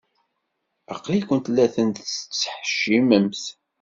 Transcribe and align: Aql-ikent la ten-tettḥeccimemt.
Aql-ikent 0.93 1.51
la 1.55 1.65
ten-tettḥeccimemt. 1.73 3.43